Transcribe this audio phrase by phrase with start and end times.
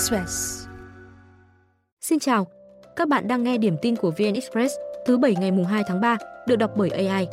[0.00, 0.66] Express.
[2.00, 2.46] Xin chào,
[2.96, 4.74] các bạn đang nghe điểm tin của VN Express
[5.06, 7.28] thứ bảy ngày mùng 2 tháng 3, được đọc bởi AI.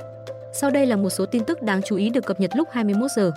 [0.54, 3.12] Sau đây là một số tin tức đáng chú ý được cập nhật lúc 21
[3.12, 3.32] giờ.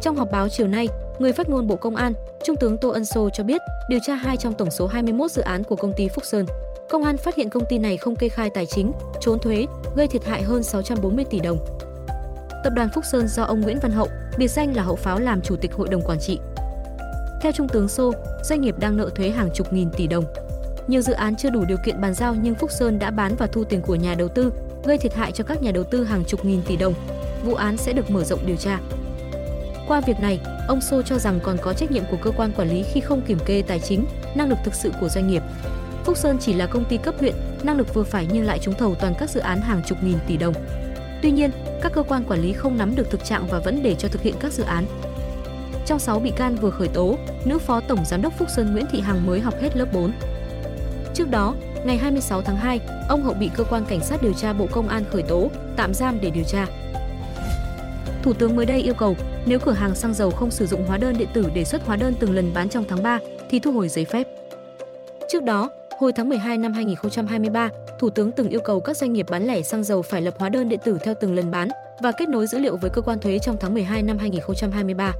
[0.00, 0.88] Trong họp báo chiều nay,
[1.18, 2.12] người phát ngôn Bộ Công an,
[2.44, 5.42] Trung tướng Tô Ân Sô cho biết, điều tra hai trong tổng số 21 dự
[5.42, 6.46] án của công ty Phúc Sơn.
[6.90, 9.66] Công an phát hiện công ty này không kê khai tài chính, trốn thuế,
[9.96, 11.58] gây thiệt hại hơn 640 tỷ đồng.
[12.64, 14.08] Tập đoàn Phúc Sơn do ông Nguyễn Văn Hậu,
[14.38, 16.38] biệt danh là Hậu Pháo làm chủ tịch hội đồng quản trị.
[17.40, 20.24] Theo Trung tướng Sô, doanh nghiệp đang nợ thuế hàng chục nghìn tỷ đồng.
[20.88, 23.46] Nhiều dự án chưa đủ điều kiện bàn giao nhưng Phúc Sơn đã bán và
[23.46, 24.52] thu tiền của nhà đầu tư,
[24.84, 26.94] gây thiệt hại cho các nhà đầu tư hàng chục nghìn tỷ đồng.
[27.44, 28.80] Vụ án sẽ được mở rộng điều tra.
[29.88, 32.68] Qua việc này, ông Sô cho rằng còn có trách nhiệm của cơ quan quản
[32.70, 35.42] lý khi không kiểm kê tài chính, năng lực thực sự của doanh nghiệp.
[36.04, 38.74] Phúc Sơn chỉ là công ty cấp huyện, năng lực vừa phải nhưng lại trúng
[38.74, 40.54] thầu toàn các dự án hàng chục nghìn tỷ đồng.
[41.22, 41.50] Tuy nhiên,
[41.82, 44.22] các cơ quan quản lý không nắm được thực trạng và vẫn để cho thực
[44.22, 44.84] hiện các dự án.
[45.88, 48.86] Trong 6 bị can vừa khởi tố, nữ phó tổng giám đốc Phúc Sơn Nguyễn
[48.90, 50.12] Thị Hằng mới học hết lớp 4.
[51.14, 51.54] Trước đó,
[51.84, 54.88] ngày 26 tháng 2, ông Hậu bị cơ quan cảnh sát điều tra Bộ Công
[54.88, 56.66] an khởi tố, tạm giam để điều tra.
[58.22, 60.98] Thủ tướng mới đây yêu cầu, nếu cửa hàng xăng dầu không sử dụng hóa
[60.98, 63.18] đơn điện tử để xuất hóa đơn từng lần bán trong tháng 3
[63.50, 64.28] thì thu hồi giấy phép.
[65.32, 69.26] Trước đó, hồi tháng 12 năm 2023, Thủ tướng từng yêu cầu các doanh nghiệp
[69.30, 71.68] bán lẻ xăng dầu phải lập hóa đơn điện tử theo từng lần bán
[72.02, 75.12] và kết nối dữ liệu với cơ quan thuế trong tháng 12 năm 2023.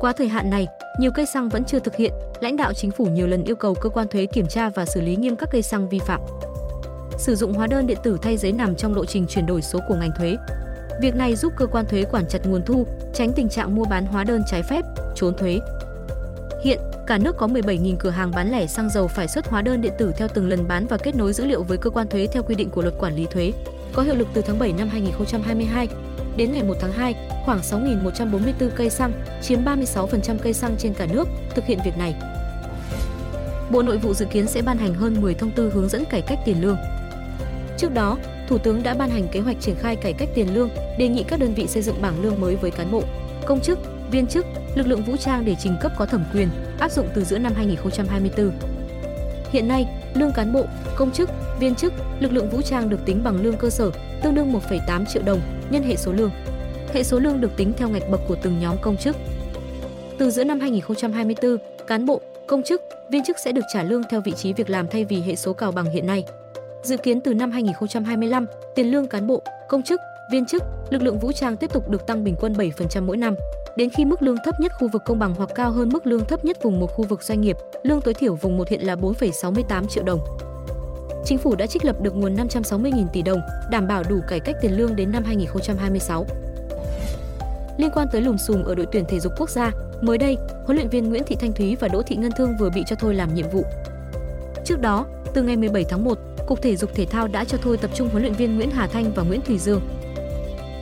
[0.00, 0.66] Qua thời hạn này,
[0.98, 3.74] nhiều cây xăng vẫn chưa thực hiện, lãnh đạo chính phủ nhiều lần yêu cầu
[3.74, 6.20] cơ quan thuế kiểm tra và xử lý nghiêm các cây xăng vi phạm.
[7.18, 9.78] Sử dụng hóa đơn điện tử thay giấy nằm trong lộ trình chuyển đổi số
[9.88, 10.36] của ngành thuế.
[11.00, 14.06] Việc này giúp cơ quan thuế quản chặt nguồn thu, tránh tình trạng mua bán
[14.06, 15.60] hóa đơn trái phép, trốn thuế.
[16.64, 19.80] Hiện, cả nước có 17.000 cửa hàng bán lẻ xăng dầu phải xuất hóa đơn
[19.80, 22.26] điện tử theo từng lần bán và kết nối dữ liệu với cơ quan thuế
[22.26, 23.52] theo quy định của luật quản lý thuế,
[23.92, 25.88] có hiệu lực từ tháng 7 năm 2022.
[26.38, 31.06] Đến ngày 1 tháng 2, khoảng 6.144 cây xăng, chiếm 36% cây xăng trên cả
[31.06, 32.14] nước, thực hiện việc này.
[33.70, 36.22] Bộ Nội vụ dự kiến sẽ ban hành hơn 10 thông tư hướng dẫn cải
[36.22, 36.76] cách tiền lương.
[37.78, 38.16] Trước đó,
[38.48, 41.22] Thủ tướng đã ban hành kế hoạch triển khai cải cách tiền lương, đề nghị
[41.22, 43.02] các đơn vị xây dựng bảng lương mới với cán bộ,
[43.46, 43.78] công chức,
[44.10, 46.48] viên chức, lực lượng vũ trang để trình cấp có thẩm quyền,
[46.78, 48.52] áp dụng từ giữa năm 2024.
[49.52, 50.64] Hiện nay, lương cán bộ,
[50.96, 51.30] công chức,
[51.60, 53.90] viên chức, lực lượng vũ trang được tính bằng lương cơ sở,
[54.22, 56.30] tương đương 1,8 triệu đồng nhân hệ số lương.
[56.92, 59.16] Hệ số lương được tính theo ngạch bậc của từng nhóm công chức.
[60.18, 61.56] Từ giữa năm 2024,
[61.86, 64.88] cán bộ, công chức, viên chức sẽ được trả lương theo vị trí việc làm
[64.88, 66.24] thay vì hệ số cào bằng hiện nay.
[66.82, 70.00] Dự kiến từ năm 2025, tiền lương cán bộ, công chức,
[70.32, 73.34] viên chức, lực lượng vũ trang tiếp tục được tăng bình quân 7% mỗi năm,
[73.76, 76.24] đến khi mức lương thấp nhất khu vực công bằng hoặc cao hơn mức lương
[76.24, 78.94] thấp nhất vùng một khu vực doanh nghiệp, lương tối thiểu vùng một hiện là
[78.94, 80.20] 4,68 triệu đồng.
[81.24, 83.40] Chính phủ đã trích lập được nguồn 560.000 tỷ đồng,
[83.70, 86.26] đảm bảo đủ cải cách tiền lương đến năm 2026.
[87.78, 90.76] Liên quan tới lùm xùm ở đội tuyển thể dục quốc gia, mới đây, huấn
[90.76, 93.14] luyện viên Nguyễn Thị Thanh Thúy và Đỗ Thị Ngân Thương vừa bị cho thôi
[93.14, 93.64] làm nhiệm vụ.
[94.64, 97.76] Trước đó, từ ngày 17 tháng 1, Cục Thể dục Thể thao đã cho thôi
[97.76, 99.80] tập trung huấn luyện viên Nguyễn Hà Thanh và Nguyễn Thùy Dương.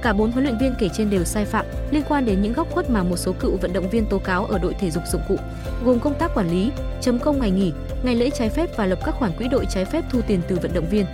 [0.02, 2.70] Cả bốn huấn luyện viên kể trên đều sai phạm liên quan đến những góc
[2.70, 5.22] khuất mà một số cựu vận động viên tố cáo ở đội thể dục dụng
[5.28, 5.36] cụ,
[5.84, 6.70] gồm công tác quản lý,
[7.00, 9.84] chấm công ngày nghỉ, ngày lễ trái phép và lập các khoản quỹ đội trái
[9.84, 11.06] phép thu tiền từ vận động viên.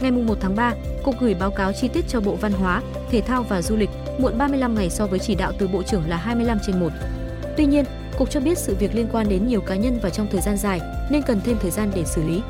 [0.00, 3.20] Ngày 1 tháng 3, Cục gửi báo cáo chi tiết cho Bộ Văn hóa, Thể
[3.20, 6.16] thao và Du lịch muộn 35 ngày so với chỉ đạo từ Bộ trưởng là
[6.16, 6.88] 25 trên 1.
[7.56, 7.84] Tuy nhiên,
[8.18, 10.56] Cục cho biết sự việc liên quan đến nhiều cá nhân và trong thời gian
[10.56, 12.42] dài nên cần thêm thời gian để xử lý.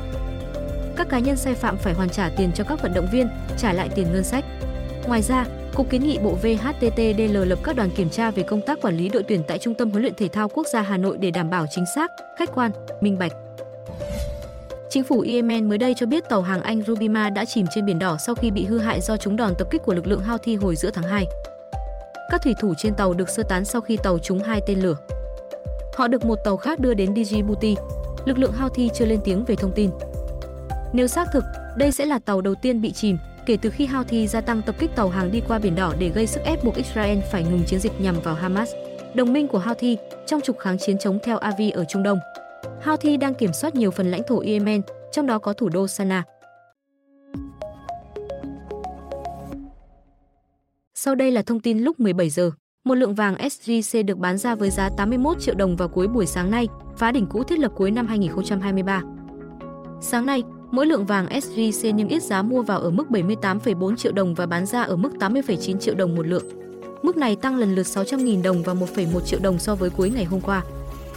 [0.95, 3.27] Các cá nhân sai phạm phải hoàn trả tiền cho các vận động viên,
[3.57, 4.45] trả lại tiền ngân sách.
[5.07, 5.45] Ngoài ra,
[5.77, 9.09] Cục kiến nghị Bộ VHTTDL lập các đoàn kiểm tra về công tác quản lý
[9.09, 11.49] đội tuyển tại Trung tâm huấn luyện thể thao quốc gia Hà Nội để đảm
[11.49, 12.71] bảo chính xác, khách quan,
[13.01, 13.31] minh bạch.
[14.89, 17.99] Chính phủ Yemen mới đây cho biết tàu hàng Anh Rubima đã chìm trên biển
[17.99, 20.55] đỏ sau khi bị hư hại do chúng đòn tập kích của lực lượng Houthi
[20.55, 21.25] hồi giữa tháng 2.
[22.31, 24.95] Các thủy thủ trên tàu được sơ tán sau khi tàu trúng hai tên lửa.
[25.93, 27.75] Họ được một tàu khác đưa đến Djibouti.
[28.25, 29.89] Lực lượng Houthi chưa lên tiếng về thông tin.
[30.93, 31.43] Nếu xác thực,
[31.77, 34.75] đây sẽ là tàu đầu tiên bị chìm kể từ khi Houthi gia tăng tập
[34.79, 37.63] kích tàu hàng đi qua biển đỏ để gây sức ép buộc Israel phải ngừng
[37.67, 38.69] chiến dịch nhằm vào Hamas,
[39.15, 42.19] đồng minh của Houthi trong trục kháng chiến chống theo Avi ở Trung Đông.
[42.83, 46.23] Houthi đang kiểm soát nhiều phần lãnh thổ Yemen, trong đó có thủ đô Sanaa.
[50.95, 52.51] Sau đây là thông tin lúc 17 giờ.
[52.85, 56.25] Một lượng vàng SJC được bán ra với giá 81 triệu đồng vào cuối buổi
[56.25, 56.67] sáng nay,
[56.97, 59.03] phá đỉnh cũ thiết lập cuối năm 2023.
[60.01, 64.11] Sáng nay, Mỗi lượng vàng SJC niêm yết giá mua vào ở mức 78,4 triệu
[64.11, 66.43] đồng và bán ra ở mức 80,9 triệu đồng một lượng.
[67.03, 70.25] Mức này tăng lần lượt 600.000 đồng và 1,1 triệu đồng so với cuối ngày
[70.25, 70.63] hôm qua.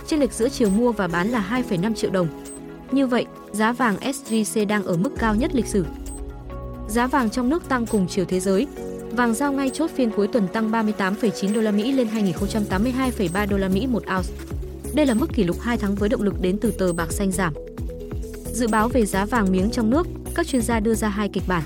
[0.06, 2.28] Trên lệch giữa chiều mua và bán là 2,5 triệu đồng.
[2.92, 5.84] Như vậy, giá vàng SJC đang ở mức cao nhất lịch sử.
[6.88, 8.66] Giá vàng trong nước tăng cùng chiều thế giới.
[9.10, 13.56] Vàng giao ngay chốt phiên cuối tuần tăng 38,9 đô la Mỹ lên 2082,3 đô
[13.56, 14.30] la Mỹ một ounce.
[14.94, 17.32] Đây là mức kỷ lục 2 tháng với động lực đến từ tờ bạc xanh
[17.32, 17.54] giảm.
[18.52, 21.42] Dự báo về giá vàng miếng trong nước, các chuyên gia đưa ra hai kịch
[21.46, 21.62] bản.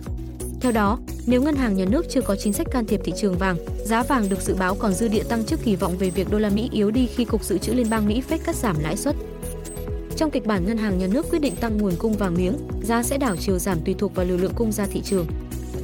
[0.60, 3.38] Theo đó, nếu ngân hàng nhà nước chưa có chính sách can thiệp thị trường
[3.38, 6.30] vàng, giá vàng được dự báo còn dư địa tăng trước kỳ vọng về việc
[6.30, 8.76] đô la Mỹ yếu đi khi cục dự trữ liên bang Mỹ Fed cắt giảm
[8.80, 9.16] lãi suất.
[10.16, 13.02] Trong kịch bản ngân hàng nhà nước quyết định tăng nguồn cung vàng miếng, giá
[13.02, 15.26] sẽ đảo chiều giảm tùy thuộc vào lưu lượng cung ra thị trường.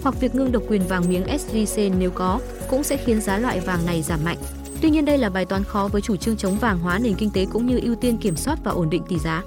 [0.03, 3.61] Hoặc việc ngưng độc quyền vàng miếng SJC nếu có, cũng sẽ khiến giá loại
[3.61, 4.39] vàng này giảm mạnh.
[4.81, 7.31] Tuy nhiên đây là bài toán khó với chủ trương chống vàng hóa nền kinh
[7.31, 9.43] tế cũng như ưu tiên kiểm soát và ổn định tỷ giá.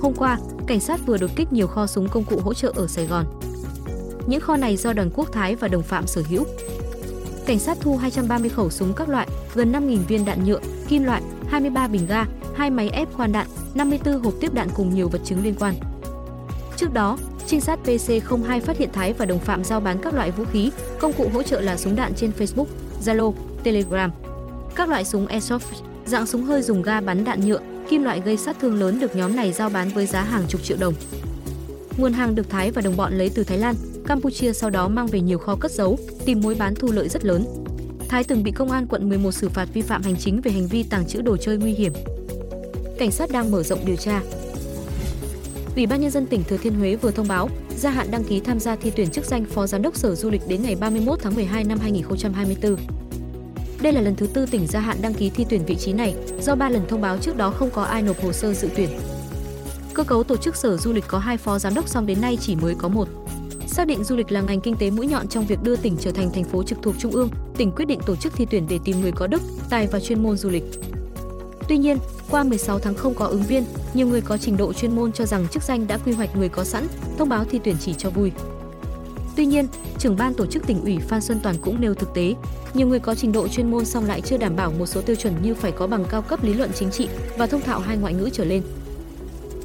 [0.00, 2.86] Hôm qua, cảnh sát vừa đột kích nhiều kho súng công cụ hỗ trợ ở
[2.86, 3.26] Sài Gòn.
[4.26, 6.44] Những kho này do đoàn quốc thái và đồng phạm sở hữu.
[7.46, 11.22] Cảnh sát thu 230 khẩu súng các loại, gần 5.000 viên đạn nhựa, kim loại,
[11.48, 15.20] 23 bình ga, hai máy ép khoan đạn, 54 hộp tiếp đạn cùng nhiều vật
[15.24, 15.74] chứng liên quan.
[16.76, 20.30] Trước đó, trinh sát PC02 phát hiện Thái và đồng phạm giao bán các loại
[20.30, 20.70] vũ khí,
[21.00, 22.66] công cụ hỗ trợ là súng đạn trên Facebook,
[23.04, 23.32] Zalo,
[23.62, 24.10] Telegram.
[24.74, 25.60] Các loại súng airsoft,
[26.06, 29.16] dạng súng hơi dùng ga bắn đạn nhựa, kim loại gây sát thương lớn được
[29.16, 30.94] nhóm này giao bán với giá hàng chục triệu đồng.
[31.96, 33.74] Nguồn hàng được Thái và đồng bọn lấy từ Thái Lan,
[34.06, 37.24] Campuchia sau đó mang về nhiều kho cất giấu, tìm mối bán thu lợi rất
[37.24, 37.44] lớn.
[38.08, 40.66] Thái từng bị công an quận 11 xử phạt vi phạm hành chính về hành
[40.66, 41.92] vi tàng trữ đồ chơi nguy hiểm.
[42.98, 44.20] Cảnh sát đang mở rộng điều tra.
[45.76, 48.40] Ủy ban nhân dân tỉnh Thừa Thiên Huế vừa thông báo gia hạn đăng ký
[48.40, 51.18] tham gia thi tuyển chức danh Phó Giám đốc Sở Du lịch đến ngày 31
[51.22, 52.99] tháng 12 năm 2024.
[53.82, 56.14] Đây là lần thứ tư tỉnh gia hạn đăng ký thi tuyển vị trí này,
[56.40, 58.88] do ba lần thông báo trước đó không có ai nộp hồ sơ dự tuyển.
[59.94, 62.38] Cơ cấu tổ chức Sở Du lịch có hai phó giám đốc song đến nay
[62.40, 63.08] chỉ mới có một.
[63.66, 66.10] Xác định du lịch là ngành kinh tế mũi nhọn trong việc đưa tỉnh trở
[66.10, 68.78] thành thành phố trực thuộc trung ương, tỉnh quyết định tổ chức thi tuyển để
[68.84, 70.64] tìm người có đức, tài và chuyên môn du lịch.
[71.68, 71.98] Tuy nhiên,
[72.30, 75.26] qua 16 tháng không có ứng viên, nhiều người có trình độ chuyên môn cho
[75.26, 76.86] rằng chức danh đã quy hoạch người có sẵn,
[77.18, 78.32] thông báo thi tuyển chỉ cho vui.
[79.40, 79.66] Tuy nhiên,
[79.98, 82.34] trưởng ban tổ chức tỉnh ủy Phan Xuân Toàn cũng nêu thực tế,
[82.74, 85.16] nhiều người có trình độ chuyên môn song lại chưa đảm bảo một số tiêu
[85.16, 87.08] chuẩn như phải có bằng cao cấp lý luận chính trị
[87.38, 88.62] và thông thạo hai ngoại ngữ trở lên.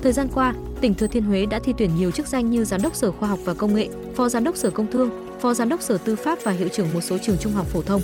[0.04, 2.81] Thời gian qua, tỉnh Thừa Thiên Huế đã thi tuyển nhiều chức danh như giám
[2.81, 5.69] đốc Sở Khoa học và Công nghệ, phó giám đốc Sở Công Thương, phó giám
[5.69, 8.01] đốc Sở Tư pháp và hiệu trưởng một số trường trung học phổ thông.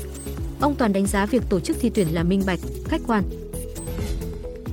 [0.59, 3.23] Ông Toàn đánh giá việc tổ chức thi tuyển là minh bạch, khách quan.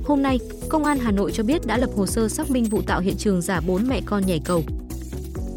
[0.03, 2.81] Hôm nay, Công an Hà Nội cho biết đã lập hồ sơ xác minh vụ
[2.81, 4.63] tạo hiện trường giả bốn mẹ con nhảy cầu.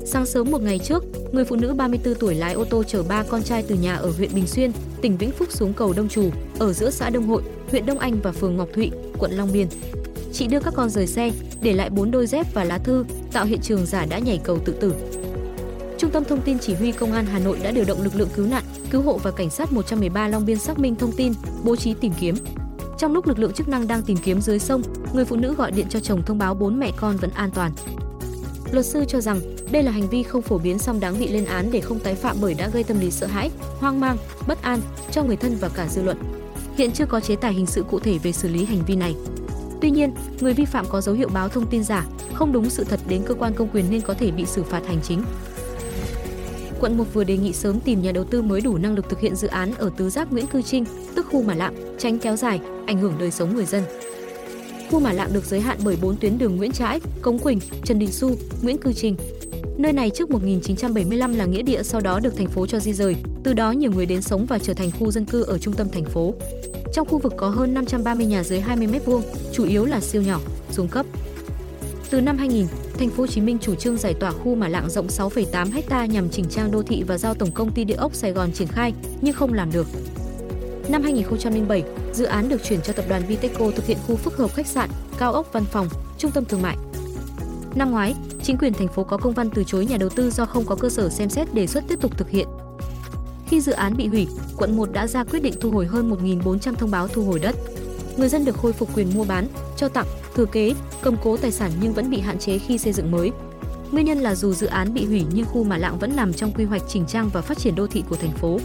[0.06, 3.22] Sáng sớm một ngày trước, người phụ nữ 34 tuổi lái ô tô chở ba
[3.22, 6.30] con trai từ nhà ở huyện Bình Xuyên, tỉnh Vĩnh Phúc xuống cầu Đông Trù,
[6.58, 9.66] ở giữa xã Đông Hội, huyện Đông Anh và phường Ngọc Thụy, quận Long Biên.
[10.32, 11.30] Chị đưa các con rời xe,
[11.62, 14.58] để lại bốn đôi dép và lá thư, tạo hiện trường giả đã nhảy cầu
[14.58, 14.94] tự tử.
[15.98, 18.28] Trung tâm Thông tin Chỉ huy Công an Hà Nội đã điều động lực lượng
[18.34, 21.32] cứu nạn, cứu hộ và cảnh sát 113 Long Biên xác minh thông tin,
[21.64, 22.34] bố trí tìm kiếm.
[22.98, 24.82] Trong lúc lực lượng chức năng đang tìm kiếm dưới sông,
[25.14, 27.72] người phụ nữ gọi điện cho chồng thông báo bốn mẹ con vẫn an toàn.
[28.72, 29.40] Luật sư cho rằng
[29.72, 32.14] đây là hành vi không phổ biến song đáng bị lên án để không tái
[32.14, 34.16] phạm bởi đã gây tâm lý sợ hãi, hoang mang,
[34.46, 34.80] bất an
[35.10, 36.16] cho người thân và cả dư luận.
[36.76, 39.14] Hiện chưa có chế tài hình sự cụ thể về xử lý hành vi này.
[39.80, 42.84] Tuy nhiên, người vi phạm có dấu hiệu báo thông tin giả, không đúng sự
[42.84, 45.22] thật đến cơ quan công quyền nên có thể bị xử phạt hành chính.
[46.80, 49.20] Quận 1 vừa đề nghị sớm tìm nhà đầu tư mới đủ năng lực thực
[49.20, 50.84] hiện dự án ở tứ giác Nguyễn Cư Trinh,
[51.14, 53.82] tức khu Mà Lạng, tránh kéo dài, ảnh hưởng đời sống người dân.
[54.92, 57.98] Khu Mà Lạng được giới hạn bởi 4 tuyến đường Nguyễn Trãi, Cống Quỳnh, Trần
[57.98, 58.30] Đình Xu,
[58.62, 59.16] Nguyễn Cư Trinh.
[59.78, 63.16] Nơi này trước 1975 là nghĩa địa sau đó được thành phố cho di rời,
[63.42, 65.88] từ đó nhiều người đến sống và trở thành khu dân cư ở trung tâm
[65.92, 66.34] thành phố.
[66.92, 69.20] Trong khu vực có hơn 530 nhà dưới 20 m2,
[69.52, 71.06] chủ yếu là siêu nhỏ, xuống cấp.
[72.10, 72.66] Từ năm 2000,
[72.98, 76.06] thành phố Hồ Chí Minh chủ trương giải tỏa khu mà lạng rộng 6,8 ha
[76.06, 78.68] nhằm chỉnh trang đô thị và giao tổng công ty địa ốc Sài Gòn triển
[78.68, 79.86] khai, nhưng không làm được.
[80.92, 84.54] Năm 2007, dự án được chuyển cho tập đoàn Viteco thực hiện khu phức hợp
[84.54, 86.76] khách sạn, cao ốc văn phòng, trung tâm thương mại.
[87.74, 90.46] Năm ngoái, chính quyền thành phố có công văn từ chối nhà đầu tư do
[90.46, 92.48] không có cơ sở xem xét đề xuất tiếp tục thực hiện.
[93.46, 96.74] Khi dự án bị hủy, quận 1 đã ra quyết định thu hồi hơn 1.400
[96.74, 97.56] thông báo thu hồi đất.
[98.16, 99.46] Người dân được khôi phục quyền mua bán,
[99.76, 102.92] cho tặng, thừa kế, cầm cố tài sản nhưng vẫn bị hạn chế khi xây
[102.92, 103.30] dựng mới.
[103.92, 106.52] Nguyên nhân là dù dự án bị hủy nhưng khu Mà Lạng vẫn nằm trong
[106.52, 108.58] quy hoạch chỉnh trang và phát triển đô thị của thành phố.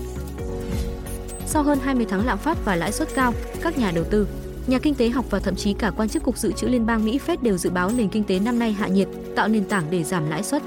[1.50, 4.28] Sau hơn 20 tháng lạm phát và lãi suất cao, các nhà đầu tư,
[4.68, 7.06] nhà kinh tế học và thậm chí cả quan chức cục dự trữ liên bang
[7.06, 9.84] Mỹ Fed đều dự báo nền kinh tế năm nay hạ nhiệt, tạo nền tảng
[9.90, 10.62] để giảm lãi suất.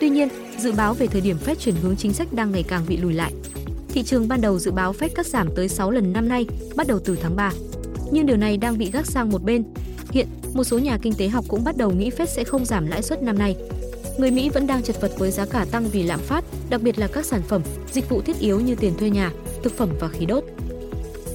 [0.00, 2.82] Tuy nhiên, dự báo về thời điểm Fed chuyển hướng chính sách đang ngày càng
[2.88, 3.32] bị lùi lại.
[3.88, 6.46] Thị trường ban đầu dự báo Fed cắt giảm tới 6 lần năm nay,
[6.76, 7.52] bắt đầu từ tháng 3.
[8.12, 9.64] Nhưng điều này đang bị gác sang một bên.
[10.10, 12.86] Hiện, một số nhà kinh tế học cũng bắt đầu nghĩ Fed sẽ không giảm
[12.86, 13.56] lãi suất năm nay.
[14.18, 16.98] Người Mỹ vẫn đang chật vật với giá cả tăng vì lạm phát, đặc biệt
[16.98, 17.62] là các sản phẩm,
[17.92, 19.30] dịch vụ thiết yếu như tiền thuê nhà,
[19.62, 20.44] thực phẩm và khí đốt.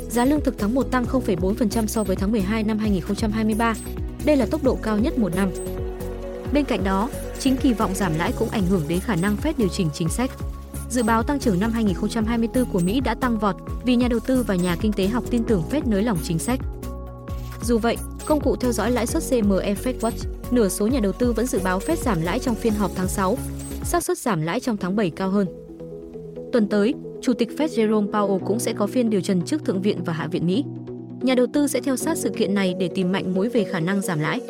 [0.09, 3.75] Giá lương thực tháng 1 tăng 0,4% so với tháng 12 năm 2023.
[4.25, 5.51] Đây là tốc độ cao nhất một năm.
[6.53, 9.53] Bên cạnh đó, chính kỳ vọng giảm lãi cũng ảnh hưởng đến khả năng Fed
[9.57, 10.31] điều chỉnh chính sách.
[10.89, 13.55] Dự báo tăng trưởng năm 2024 của Mỹ đã tăng vọt
[13.85, 16.39] vì nhà đầu tư và nhà kinh tế học tin tưởng Fed nới lỏng chính
[16.39, 16.59] sách.
[17.63, 21.11] Dù vậy, công cụ theo dõi lãi suất CME Fed Watch, nửa số nhà đầu
[21.11, 23.37] tư vẫn dự báo Fed giảm lãi trong phiên họp tháng 6,
[23.83, 25.47] xác suất giảm lãi trong tháng 7 cao hơn.
[26.53, 29.81] Tuần tới, Chủ tịch Fed Jerome Powell cũng sẽ có phiên điều trần trước Thượng
[29.81, 30.63] viện và Hạ viện Mỹ.
[31.21, 33.79] Nhà đầu tư sẽ theo sát sự kiện này để tìm mạnh mối về khả
[33.79, 34.41] năng giảm lãi.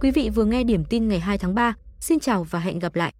[0.00, 1.74] Quý vị vừa nghe điểm tin ngày 2 tháng 3.
[2.00, 3.14] Xin chào và hẹn gặp lại.